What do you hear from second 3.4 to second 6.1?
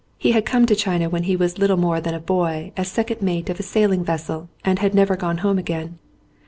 of a sailing vessel and had never gone home again.